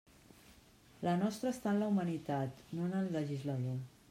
La 1.07 1.13
nostra 1.19 1.51
està 1.57 1.73
en 1.73 1.81
la 1.83 1.91
humanitat, 1.91 2.65
no 2.79 2.89
en 2.89 2.97
el 3.03 3.13
legislador. 3.19 3.79